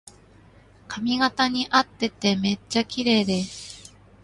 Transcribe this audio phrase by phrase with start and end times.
[0.87, 3.95] 髪型にあっててめっちゃきれいです